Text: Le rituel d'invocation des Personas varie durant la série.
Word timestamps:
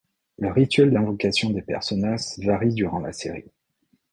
Le 0.39 0.51
rituel 0.51 0.89
d'invocation 0.89 1.51
des 1.51 1.61
Personas 1.61 2.39
varie 2.39 2.73
durant 2.73 2.97
la 2.97 3.13
série. 3.13 3.45